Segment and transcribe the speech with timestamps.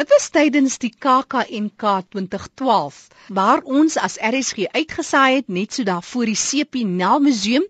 [0.00, 1.82] Dit was tydens die KAKNK
[2.14, 3.00] 2012
[3.38, 7.66] waar ons as RSG uitgesaai het net so daar voor die Sepinel Museum.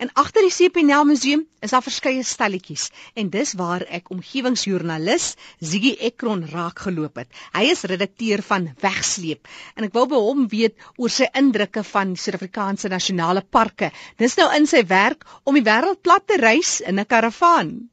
[0.00, 5.28] En agter die Sepinel Museum is daar verskeie stalletjies en dis waar ek omgewingsjoernalis
[5.60, 7.28] Ziggy Ekron raak geloop het.
[7.52, 12.16] Hy is redakteur van Wegsleep en ek wou by hom weet oor sy indrukke van
[12.16, 13.92] Suid-Afrikaanse nasionale parke.
[14.16, 17.89] Dis nou in sy werk om die wêreld plat te reis in 'n karavaan.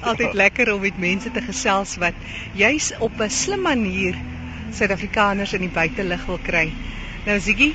[0.00, 2.14] Altyd lekker om met mense te gesels wat
[2.62, 4.16] juis op 'n slim manier
[4.78, 6.66] Suid-Afrikaners in die buitelug wil kry.
[7.26, 7.70] Nou Ziggy,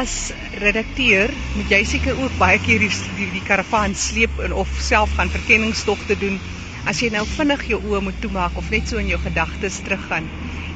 [0.00, 0.32] as
[0.64, 5.10] redakteur moet jy seker ook baie keer die die, die karavaan sleep en of self
[5.18, 6.40] gaan verkenningstogte doen.
[6.88, 10.28] As jy nou vinnig jou oë moet toemaak of net so in jou gedagtes teruggaan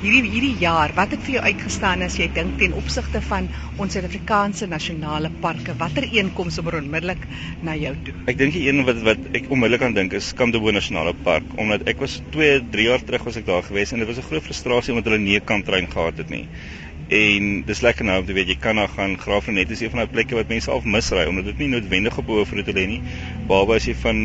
[0.04, 3.46] hierdie hierdie jaar, wat het vir jou uitgestaan as jy dink ten opsigte van
[3.80, 5.72] ons Suid-Afrikaanse nasionale parke?
[5.80, 7.24] Watter een kom sommer onmiddellik
[7.64, 8.14] na jou toe?
[8.28, 11.88] Ek dink die een wat wat ek onmiddellik aan dink is Kamdebo Nasionale Park, omdat
[11.88, 14.44] ek was 2, 3 jaar terug was ek daar gewees en dit was 'n groot
[14.44, 16.46] frustrasie omdat hulle nie 'n kamtrein gehad het nie.
[17.08, 19.98] En dis lekker nou om te weet jy kan daar gaan Graafrenet is een van
[19.98, 23.02] daai plekke wat mense af misry omdat dit nie noodwendig op Hoofroete lê nie.
[23.48, 24.20] Behalwe as jy van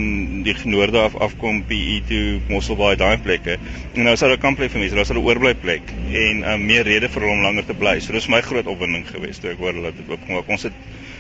[0.45, 3.57] die noorde af afkom PE toe Mosselbaai daai plekke.
[3.93, 6.83] En nou is daar 'n kampplek vir mense, daar's 'n oorbly plek en um, meer
[6.83, 7.99] rede vir hulle om langer te bly.
[7.99, 10.47] So dis my groot opwinding geweest toe ek hoor dat dit oopgemaak.
[10.47, 10.73] Ons het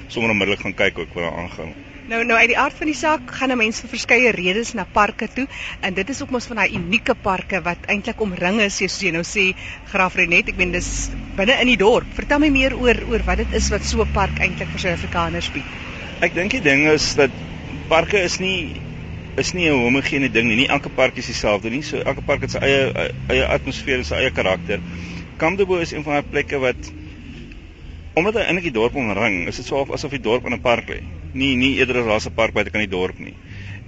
[0.07, 1.73] sommer onmiddellik gaan kyk ook wat daar aangaan.
[2.09, 4.85] Nou nou uit die aard van die saak gaan 'n mens vir verskeie redes na
[4.93, 5.45] parke toe
[5.81, 9.11] en dit is ook mos van daai unieke parke wat eintlik omring is soos jy
[9.11, 9.53] nou sê
[9.91, 10.49] Graafrenet.
[10.49, 12.07] Ek meen dis binne in die dorp.
[12.13, 15.51] Vertel my meer oor oor wat dit is wat so 'n park eintlik vir Suid-Afrikaners
[15.51, 15.69] bied.
[16.21, 17.29] Ek dink die ding is dat
[17.89, 18.81] parke is nie
[19.37, 20.55] is nie 'n homogene ding nie.
[20.55, 21.81] Nie elke park is dieselfde nie.
[21.81, 24.79] So elke park het sy eie eie atmosfeer en sy eie karakter.
[25.37, 26.91] Kamdebo is een van daai plekke wat
[28.19, 30.89] omdat hy eintlik die dorp omring, is dit so asof die dorp in 'n park
[30.89, 31.01] lê.
[31.33, 33.35] Nie nie eerder as 'n park buite kan die dorp nie.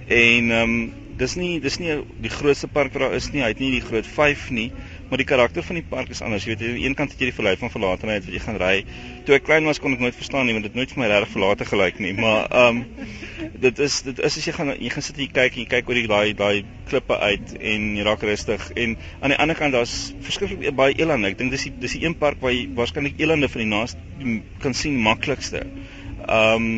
[0.08, 3.42] En ehm um, dis nie dis nie die grootste park wat daar is nie.
[3.42, 4.72] Hy het nie die groot 5 nie,
[5.12, 6.46] maar die karakter van die park is anders.
[6.48, 8.56] Jy weet, aan die een kant het jy die verlei van verlatenheid wat jy gaan
[8.62, 8.76] ry.
[9.26, 11.34] Toe ek klein was kon ek nooit verstaan nie want dit nooit vir my regtig
[11.34, 13.10] verlate gelyk nie, maar ehm um,
[13.60, 15.66] dit is dit is as jy gaan jy gaan sit en jy kyk en jy
[15.74, 19.58] kyk oor die daai daai klippe uit en jy raak rustig en aan die ander
[19.60, 21.34] kant daar's verskriklik baie elande.
[21.34, 24.40] Ek dink dis die dis die een park waar jy waarskynlik elande van die naaste
[24.64, 25.66] kan sien maklikste.
[26.24, 26.74] Ehm um,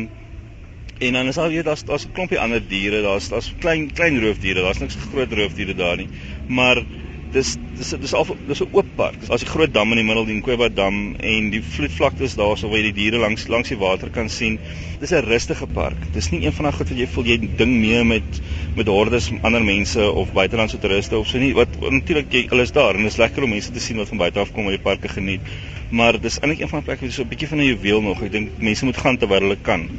[0.95, 4.19] En dan is al jy daar's daar's 'n klompie ander diere, daar's daar's klein klein
[4.23, 6.07] roofdiere, daar's niks groot roofdiere daar nie.
[6.47, 6.85] Maar
[7.33, 9.19] dis dis dis al dis 'n oop park.
[9.27, 12.79] Daar's 'n groot dam in die middel, die Nkweba dam en die vloedvlaktes daarso waar
[12.79, 14.59] jy die diere langs langs die water kan sien.
[14.99, 15.97] Dis 'n rustige park.
[16.13, 18.41] Dis nie een van daai goed wat jy voel jy ding mee met
[18.75, 21.53] met hordes ander mense of buitelandse toeriste of so nie.
[21.53, 24.17] Wat natuurlik jy alles daar en dit is lekker om mense te sien wat van
[24.17, 25.41] buite af kom om die parke geniet.
[25.89, 28.23] Maar dis eintlik een van die plekke wat so 'n bietjie van 'n juweel nog.
[28.23, 29.89] Ek dink mense moet gaan terwyl hulle kan.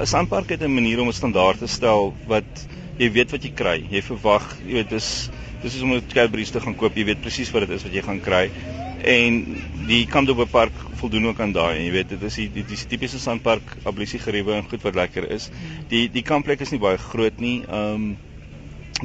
[0.00, 2.66] 'n Sandpark het 'n manier om 'n standaard te stel wat
[2.98, 3.84] jy weet wat jy kry.
[3.90, 5.30] Jy verwag, jy weet dis
[5.62, 7.92] dis is om 'n Cadbury's te gaan koop, jy weet presies wat dit is wat
[7.92, 8.50] jy gaan kry.
[9.02, 9.44] En
[9.86, 12.76] die Kamdorp Park voldoen ook aan daai en jy weet dit is die die, die
[12.88, 15.50] tipiese sandpark, abolisie geriewe en goed wat lekker is.
[15.88, 17.62] Die die kampplek is nie baie groot nie.
[17.68, 18.16] Ehm um,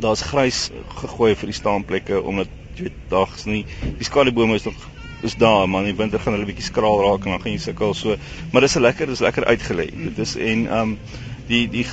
[0.02, 0.72] daar's grys
[1.04, 3.62] gegooi vir die staanplekke omdat jy weet daags nie
[4.00, 4.88] die skadubome is nog
[5.24, 7.62] is daar maar in die winter gaan hulle bietjie skraal raak en dan gaan jy
[7.62, 8.18] sukkel so
[8.52, 10.98] maar dis lekker dis lekker uitgelê dit is en ehm um,
[11.48, 11.86] die die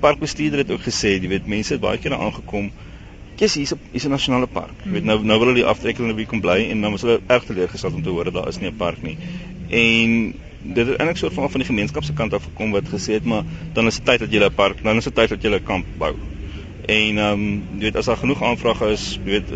[0.00, 2.70] parkbestuurder het ook gesê jy weet mense het baie daar aangekom
[3.36, 4.74] Kies hier's 'n hier's 'n nasionale park.
[4.84, 7.20] Jy weet nou nou wil hulle die aftrekking naby kom bly en dan was hulle
[7.26, 9.16] erg teleurgesteld om te hoor dat daar is nie 'n park nie.
[9.70, 13.18] En dit het eintlik soort van van die gemeenskap se kant af gekom wat gesê
[13.18, 15.42] het maar dan is dit tyd dat jy 'n park, dan is dit tyd dat
[15.42, 16.14] jy 'n kamp bou.
[16.84, 19.52] En ehm um, jy weet as daar genoeg aanvrae is, jy weet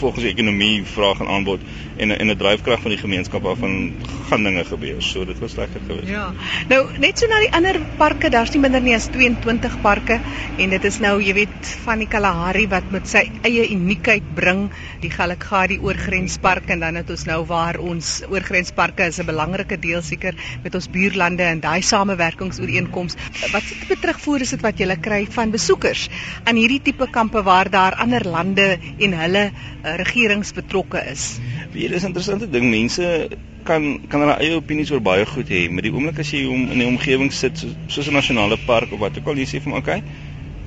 [0.00, 1.60] volgens die ekonomie vraag en aanbod
[1.96, 3.92] en en 'n dryfkrag van die gemeenskap af van
[4.28, 5.02] gaan dinge gebeur.
[5.02, 6.08] So dit was lekker geweest.
[6.08, 6.32] Ja.
[6.68, 10.20] Nou net so na die ander parke, daar's nie minder nie as 22 parke
[10.58, 14.70] en dit is nou jy weet van die Kalahari wat met sy eie uniekheid bring,
[15.00, 20.02] die Galagadi oorgrenspark en dan het ons nou waar ons oorgrensparke is 'n belangrike deel
[20.02, 23.20] seker met ons buurlande en daai samewerkingsooreenkomste.
[23.52, 26.08] Wat se betrug voor is dit wat jy kry van besoekers?
[26.46, 28.66] Aan hierdie tipe kampe waar daar ander lande
[29.02, 31.40] en hulle uh, regerings betrokke is.
[31.72, 33.28] Wie is 'n interessante ding, mense
[33.64, 36.70] kan kan hulle eie opinies oor baie goed hê, maar die oomblik as jy hom
[36.70, 39.62] in die omgewing sit so, soos 'n nasionale park of wat ook al jy sê
[39.62, 40.02] van okay,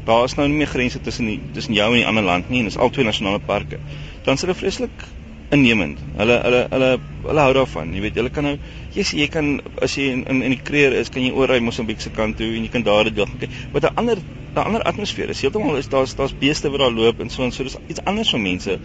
[0.06, 2.60] daar is nou nie meer grense tussen die tussen jou en die ander land nie
[2.60, 3.80] en dit is al twee nasionale parke.
[4.25, 5.08] Dan is dit vreeslik
[5.50, 6.00] innemend.
[6.18, 6.90] Hulle hulle hulle
[7.24, 7.94] hulle hou daarvan.
[7.94, 8.58] Jy weet, hulle kan nou
[8.96, 11.50] jy sê jy kan as jy in in, in die kreer is, kan jy oor
[11.50, 13.50] ry Mosambiek se kant toe en jy kan daar dit doen.
[13.74, 14.22] Wat 'n ander
[14.56, 15.42] 'n ander atmosfeer is.
[15.42, 17.63] Heeltemal is daar's daar's beeste wat daar loop en so en so.
[17.63, 18.80] Dis iets anders vir mense.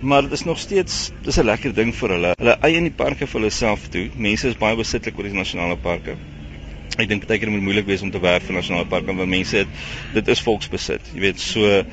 [0.00, 2.34] Maar dit is nog steeds dis 'n lekker ding vir hulle.
[2.38, 4.10] Hulle eie in die parke vir hulle self toe.
[4.16, 6.16] Mense is baie besitlik oor die nasionale parke.
[6.98, 9.56] Ek dink baie keer moet moeilik wees om te werk vir nasionale parke want mense
[9.56, 9.68] het
[10.14, 11.00] dit is volksbesit.
[11.14, 11.84] Jy weet, so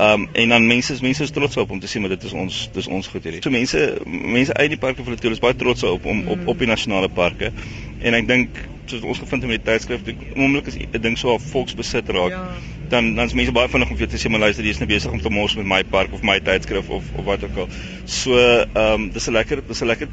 [0.00, 2.32] um, en dan mense is mense is trots op om te sê maar dit is
[2.32, 3.42] ons dis ons goed hierdie.
[3.44, 6.58] So mense mense uit die parke van Pretoria is baie trots op om op op
[6.58, 7.52] die nasionale parke.
[8.00, 8.60] En ek dink
[8.90, 12.30] soos ons gevind het met die tydskrif, oomblik is 'n ding so 'n volksbesit raak.
[12.30, 12.46] Ja.
[12.88, 14.78] Dan dan is mense baie vinnig om vir jou te sê maar luister, jy is
[14.78, 17.56] nou besig om te mors met my park of my tydskrif of of wat ook
[17.56, 17.68] al.
[18.04, 20.08] So ehm um, dis 'n lekker dis 'n lekker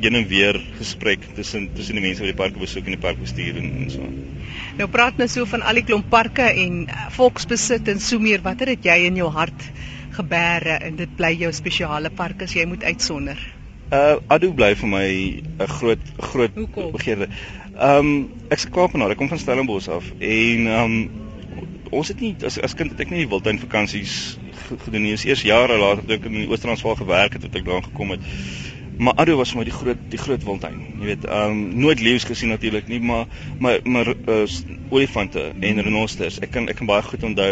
[0.00, 3.56] heen en weer gesprek tussen tussen die mense wat die parke besoek en die parkbestuur
[3.56, 4.00] en, en so.
[4.76, 8.40] Nou praat nou so van al die klomp parke en uh, volksbesit en so meer.
[8.42, 9.66] Watter het jy in jou hart
[10.16, 13.40] gebeere en dit bly jou spesiale park as jy moet uitsonder?
[13.92, 16.54] Uh Adu bly vir my 'n groot groot
[16.92, 17.28] begeerde.
[17.80, 20.96] Um, ek's Kaapenaar, ek kom van Stellenbosch af en um,
[21.90, 24.38] ons het nie as as kind het ek nie wildtuin vakansies
[24.84, 25.16] gedoen nie.
[25.16, 28.28] Eers jare later toe ek in die Oos-Transvaal gewerk het, het ek daar gekom het.
[29.02, 30.82] Maar Ado was vir my die groot die groot wildtuin.
[31.00, 33.24] Jy weet, ehm um, nooit leeu's gesien natuurlik nie, maar
[33.58, 34.44] maar maar uh,
[34.90, 36.38] olifante en renosters.
[36.38, 37.48] Ek kan ek kan baie goed onthou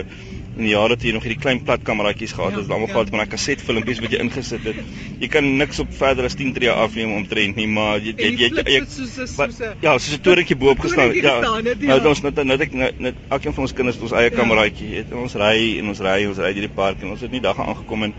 [0.61, 2.94] in die jare toe jy nog hierdie klein plat kameraatjies gehad het, ja, almal ja.
[2.94, 4.81] gehad met daai kasetfilmpies wat jy ingesit het.
[5.23, 8.50] Jy kan niks op verder as 10 tree afneem omtrent nie, maar jy jy jy,
[8.58, 11.14] jy, jy soos, soos, soos, ja, soos 'n torentjie bo op gestaan.
[11.14, 11.38] Ja.
[11.41, 11.97] Het, ja.
[11.97, 14.37] Nou ons net net ek net, elkeen van ons kinders het ons eie ja.
[14.37, 14.93] kameraatjie.
[15.00, 17.58] Het, ons ry en ons ry ons ry hierdie park en ons het nie daag
[17.58, 18.14] aangekom en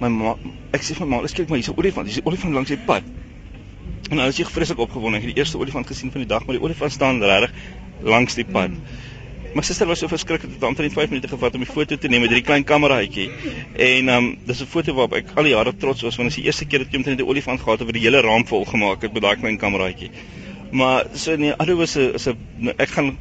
[0.00, 0.36] my ma
[0.72, 2.78] ek sê vir my ma, kyk maar hier's 'n olifant, hier's 'n olifant langs die
[2.78, 3.02] pad.
[4.10, 5.16] En nou is jy vreeslik opgewonde.
[5.18, 7.52] Ek het die eerste olifant gesien van die dag, maar die olifant staan regtig
[8.02, 8.70] langs die pad.
[8.70, 8.82] Mm.
[9.54, 12.08] My suster was so verskrik dat dit omtrent 5 minute gevat om die foto te
[12.08, 13.28] neem met hierdie klein kameraatjie.
[13.86, 16.42] En um dis 'n foto waarop ek al die jare trots was want dit is
[16.42, 18.64] die eerste keer dat ek omtrent 'n olifant gehad het wat die hele raam vol
[18.64, 20.10] gemaak het met daai klein kameraatjie.
[20.72, 23.16] Maar so nee, alhoewel was 'n is 'n ek gaan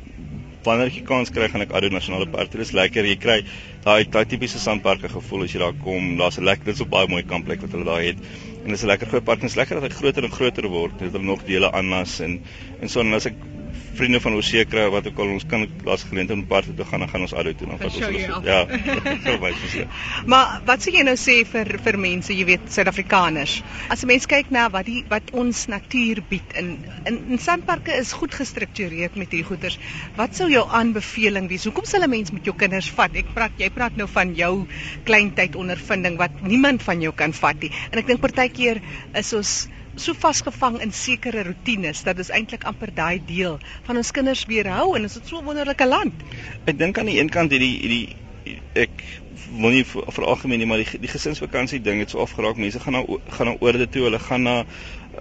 [0.66, 2.52] wanneer ek kans kry gaan ek Ado Nasionale Park.
[2.52, 3.06] Dit is lekker.
[3.06, 3.40] Jy kry
[3.86, 6.16] daai daai tipiese sandparke gevoel as jy daar kom.
[6.18, 8.18] Daar's 'n lekker, dit is 'n baie mooi kampplek wat hulle daar het.
[8.64, 9.42] En dit is 'n lekker groot park.
[9.42, 11.00] Dit is lekker dat hy groter en groter word.
[11.00, 12.42] Dit het nog dele aanlas en
[12.82, 13.36] en so en as ek
[13.94, 17.06] vriende van ons seker wat ook al ons kan laas geleentheid om park toe gaan
[17.06, 18.62] dan gaan ons alou toe dan vat ons hulle ja
[19.26, 19.88] so baie so
[20.26, 23.62] maar wat sê jy nou sê vir vir mense jy weet suid-afrikaners?
[23.90, 26.70] As 'n mens kyk na wat die wat ons natuur bied in
[27.10, 29.78] in, in sandparke is goed gestruktureer met hierdie goeders.
[30.16, 31.66] Wat sou jou aanbeveling wees?
[31.66, 33.16] Hoekom sal 'n mens met jou kinders vat?
[33.16, 34.68] Ek praat jy praat nou van jou
[35.06, 37.72] kleintyd ondervinding wat niemand van jou kan vat nie.
[37.92, 38.82] En ek dink partykeer
[39.14, 44.12] is ons so vasgevang in sekere rotines dat dit eintlik amper daai deel van ons
[44.12, 46.14] kinders weerhou en dit is so 'n wonderlike land.
[46.66, 48.16] Ek dink aan die een kant hierdie hierdie
[48.74, 49.04] ek
[49.52, 52.94] wil nie vir algemeen nie maar die die gesinsvakansie ding het so afgeraak mense gaan
[52.94, 53.04] na
[53.38, 54.66] gaan na oorde toe hulle gaan na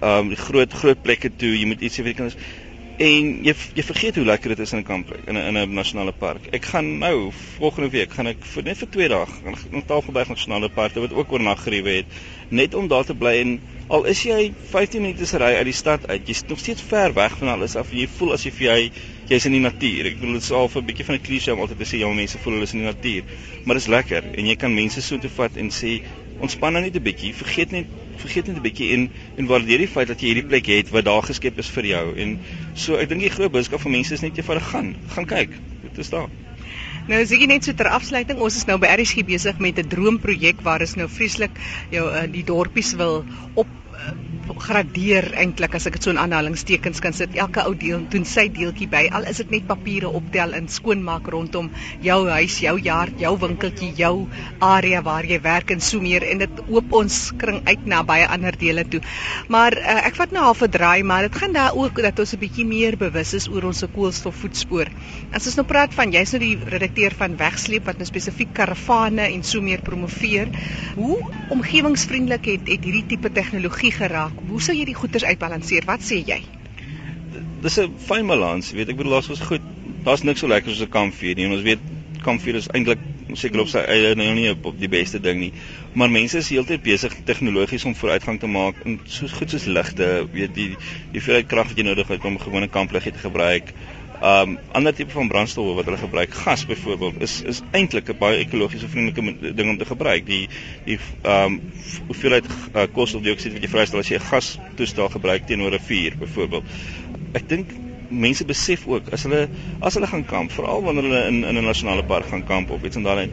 [0.01, 2.37] ehm um, die groot groot plekke toe jy moet iets sê vir die kinders
[3.01, 5.73] en jy jy vergeet hoe lekker dit is in 'n kamp in 'n in 'n
[5.73, 6.47] nasionale park.
[6.51, 9.25] Ek gaan nou volgende week gaan ek vir net vir 2 dae
[9.71, 12.05] na Tafelberg Nasionale Park wat ook oornag geriewe het
[12.49, 13.59] net om daar te bly en
[13.93, 17.13] al is jy 15 minute se ry uit die stad uit, jy's nog steeds ver
[17.13, 18.77] weg van alles af en jy voel asof jy
[19.29, 20.07] jy's in die natuur.
[20.09, 22.15] Ek bedoel dit is al 'n bietjie van 'n klise om altyd te sê jong
[22.17, 23.23] mense voel hulle is in die natuur,
[23.65, 26.01] maar dit is lekker en jy kan mense so toe vat en sê
[26.41, 27.85] ontspan nou net 'n bietjie, vergeet net
[28.17, 31.05] vergeet net 'n bietjie en en waardeer die feit dat jy hierdie plek het wat
[31.05, 32.05] daar geskep is vir jou.
[32.17, 32.39] En
[32.73, 35.49] so ek dink die groot boodskap vir mense is net jy vir gaan, gaan kyk.
[35.83, 36.29] Dit is daar.
[37.07, 39.87] Nou as ek net so ter afsluiting, ons is nou by RSG besig met 'n
[39.87, 41.51] droomprojek waar is nou vreeslik
[41.91, 43.67] jou uh, die dorpies wil op
[44.59, 47.35] gradeer eintlik as ek dit so in aanhalingstekens kan sit.
[47.39, 49.03] Elke ou deel doen sy deeltjie by.
[49.11, 51.69] Al is dit net papiere optel en skoonmaak rondom
[52.03, 54.27] jou huis, jou yard, jou winkeltjie, jou
[54.63, 58.27] area waar jy werk en so meer en dit oop ons kring uit na baie
[58.27, 59.01] ander dele toe.
[59.53, 62.33] Maar uh, ek vat nou half 'n draai, maar dit gaan daar ook dat ons
[62.33, 64.91] 'n bietjie meer bewus is oor ons koolstofvoetspoor.
[65.33, 69.27] As ons nou praat van jy's nou die redakteur van Wegsleep wat nou spesifiek karavane
[69.29, 70.49] en so meer promoveer,
[70.95, 71.19] hoe
[71.49, 74.42] omgewingsvriendelik het het hierdie tipe tegnologie geraak?
[74.49, 75.85] Hoe sou jy die goeders uitbalanseer?
[75.85, 76.41] Wat sê jy?
[77.63, 79.61] Dis 'n fyn balans, weet ek bedoel daar's ons goed.
[80.03, 81.45] Daar's niks so lekker soos 'n kampvuur nie.
[81.45, 81.79] En ons weet
[82.23, 82.99] kampvuur is eintlik
[83.39, 85.51] seker op sy eie nou nie op, op die beste ding nie.
[85.93, 90.27] Maar mense is heeltyd besig tegnologies om vooruitgang te maak en so goed soos ligte,
[90.33, 93.73] weet die die hoeveelheid krag wat jy nodig het om gewone kampliggie te gebruik.
[94.23, 98.37] Um ander tipe van brandstof wat hulle gebruik, gas byvoorbeeld, is is eintlik 'n baie
[98.39, 100.25] ekologiese vriendelike ding om te gebruik.
[100.25, 100.47] Die
[100.85, 101.59] die um
[102.07, 106.15] hoeveelheid uh, koolstofdioksied wat jy vrystel as jy 'n gas toestel gebruik teenoor 'n vuur
[106.23, 106.63] byvoorbeeld.
[107.33, 107.75] Ek dink
[108.09, 109.49] mense besef ook as hulle
[109.81, 112.83] as hulle gaan kamp, veral wanneer hulle in in 'n nasionale park gaan kamp of
[112.83, 113.29] iets en daai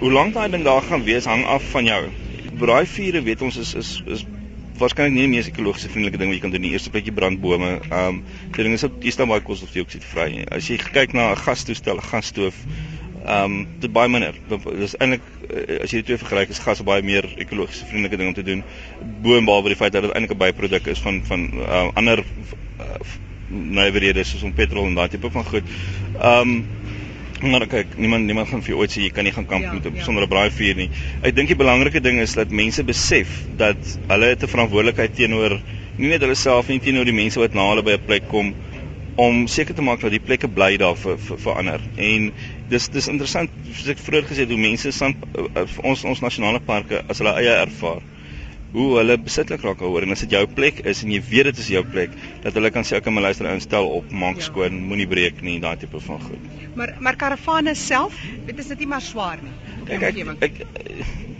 [0.00, 2.02] hoe lank daai ding daar gaan wees hang af van jou.
[2.58, 4.26] Braai vure weet ons is is is
[4.82, 6.64] waarskynlik nie die mees ekologiese vriendelike ding wat jy kan doen.
[6.66, 7.74] Die eerste plekjie brandbome.
[7.88, 8.22] Ehm um,
[8.56, 10.28] die ding is jy staan baie koolstofdioksied vry.
[10.50, 12.58] As jy kyk na 'n gastoestel, 'n gasstoof,
[13.22, 14.34] ehm um, dit baie minder.
[14.78, 18.28] Dis eintlik eh, as jy die twee vergelyk, is gas baie meer ekologiese vriendelike ding
[18.28, 18.64] om te doen.
[19.22, 22.24] Boonbehalwe die feit dat dit eintlik 'n byproduk is van van uh, ander
[22.80, 22.98] uh,
[23.52, 25.64] nywerhede soos om petrol en daai tipe van goed.
[26.18, 26.66] Ehm um,
[27.42, 29.72] Maar kyk, niemand niemand gaan vir jou ooit sê jy kan nie gaan kamp Ja,
[29.74, 30.04] met ja.
[30.06, 30.90] sonder 'n braaivuur nie.
[31.22, 35.58] Ek dink die belangrike ding is dat mense besef dat hulle 'n verantwoordelikheid teenoor
[35.98, 38.54] nie net hulle self nie, teenoor die mense wat na hulle by 'n plek kom
[39.16, 41.80] om seker te maak dat die plekke bly daar vir vir, vir ander.
[41.96, 42.32] En
[42.68, 46.60] dis dis interessant soos ek vroeër gesê het hoe mense san uh, ons ons nasionale
[46.60, 48.00] parke as hulle eie ervaar
[48.72, 51.58] hoe hulle besitlik raak daaroor en as dit jou plek is en jy weet dit
[51.58, 52.10] is jou plek
[52.42, 54.42] dat hulle kan sê ek kan my luister instel op maak Ja.
[54.42, 56.38] skoon moenie breek nie daai tipe van goed.
[56.74, 58.14] Maar maar karavane self,
[58.46, 59.52] dit is dit nie maar swaar nie.
[59.86, 60.38] Kyk ek, omgewing.
[60.40, 60.52] ek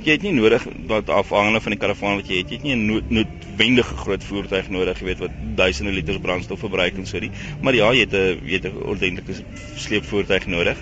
[0.04, 2.74] jy het nie nodig dat afhangende van die karavaan wat jy het, jy het nie
[2.74, 7.20] 'n nood, noodwendige groot voertuig nodig, jy weet wat duisende liters brandstof verbruik en so
[7.20, 7.30] die.
[7.62, 9.32] Maar ja, jy het 'n jy het 'n ordentlike
[9.76, 10.76] sleepvoertuig nodig.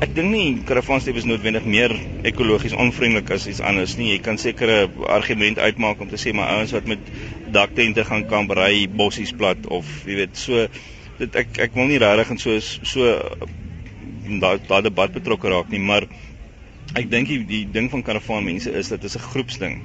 [0.00, 1.92] Ek dink nie karavaanstep is noodwendig meer
[2.24, 4.06] ekologies onvriendelik as iets anders nie.
[4.14, 6.98] Jy kan seker 'n argument uitmaak om te sê maar ouens wat met
[7.52, 10.68] daktente gaan kamp ry bossies plat of jy weet so
[11.18, 13.12] dit ek ek wil nie regtig in so so
[14.40, 16.06] daai daai debat betrokke raak nie, maar
[16.96, 19.76] ek dink die, die ding van karavaan mense is dat dit is 'n groepsding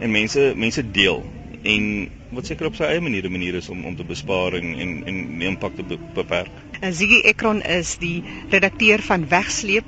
[0.00, 1.24] en mense mense deel
[1.64, 4.74] en wat seker op sy eie manier 'n manier is om om te bespaar en
[4.78, 6.54] en, en impak te be, beperk.
[6.80, 9.84] En Ziggy Ekron is die redakteur van Wegsleep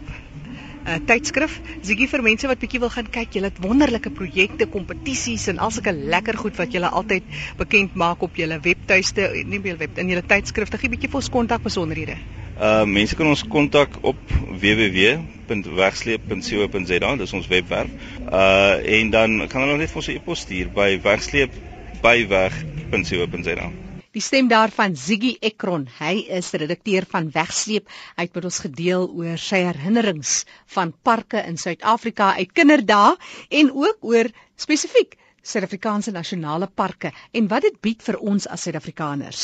[0.88, 1.60] 'n uh, tydskrif.
[1.84, 5.70] Ziggy vir mense wat bietjie wil gaan kyk, jy het wonderlike projekte, kompetisies en al
[5.74, 7.22] sulke lekker goed wat jy altyd
[7.60, 10.78] bekend maak op jou webtuiste, nie op jou web in jou tydskrifte.
[10.80, 12.16] Gee bietjie vir ons kontak besonderhede.
[12.58, 14.16] Uh mense kan ons kontak op
[14.62, 17.90] www.wegsleep.co.za, dis ons webwerf.
[18.24, 23.87] Uh en dan kan hulle net vir ons 'n e-pos stuur by wegsleep@weg.co.za.
[24.16, 25.82] Die stem daarvan Ziggy Ekron.
[25.98, 27.90] Hy is redakteur van Wegsleep.
[28.16, 30.32] Hy het met ons gedeel oor sy herinnerings
[30.76, 33.18] van parke in Suid-Afrika uit kinderdae
[33.60, 39.42] en ook oor spesifiek Suid-Afrikaanse nasionale parke en wat dit bied vir ons as Suid-Afrikaners.